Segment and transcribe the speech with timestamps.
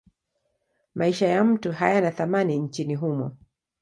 [0.95, 3.37] Maisha ya mtu hayana thamani nchini humo.